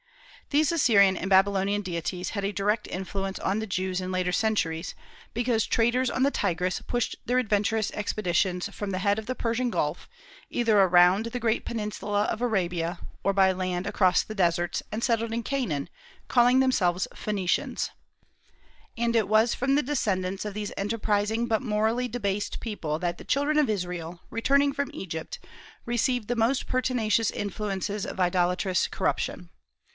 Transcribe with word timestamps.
These 0.49 0.71
Assyrian 0.73 1.15
and 1.15 1.29
Babylonian 1.29 1.81
deities 1.81 2.31
had 2.31 2.43
a 2.43 2.51
direct 2.51 2.85
influence 2.87 3.37
on 3.39 3.59
the 3.59 3.67
Jews 3.67 4.01
in 4.01 4.11
later 4.11 4.31
centuries, 4.31 4.95
because 5.33 5.65
traders 5.65 6.09
on 6.09 6.23
the 6.23 6.31
Tigris 6.31 6.81
pushed 6.81 7.15
their 7.25 7.37
adventurous 7.37 7.89
expeditions 7.91 8.67
from 8.69 8.89
the 8.89 8.97
head 8.97 9.17
of 9.19 9.27
the 9.27 9.35
Persian 9.35 9.69
Gulf, 9.69 10.09
either 10.49 10.77
around 10.77 11.27
the 11.27 11.39
great 11.39 11.63
peninsula 11.65 12.23
of 12.23 12.41
Arabia, 12.41 12.99
or 13.23 13.31
by 13.31 13.51
land 13.53 13.87
across 13.87 14.23
the 14.23 14.35
deserts, 14.35 14.83
and 14.91 15.03
settled 15.03 15.31
in 15.33 15.43
Canaan, 15.43 15.87
calling 16.27 16.59
themselves 16.59 17.07
Phoenicians; 17.15 17.91
and 18.97 19.15
it 19.15 19.29
was 19.29 19.53
from 19.55 19.75
the 19.75 19.83
descendants 19.83 20.43
of 20.45 20.53
these 20.53 20.73
enterprising 20.75 21.45
but 21.45 21.61
morally 21.61 22.07
debased 22.09 22.59
people 22.59 22.99
that 22.99 23.19
the 23.19 23.23
children 23.23 23.57
of 23.59 23.69
Israel, 23.69 24.21
returning 24.29 24.73
from 24.73 24.91
Egypt, 24.93 25.39
received 25.85 26.27
the 26.27 26.35
most 26.35 26.65
pertinacious 26.67 27.31
influences 27.31 28.05
of 28.05 28.19
idolatrous 28.19 28.87
corruption. 28.87 29.49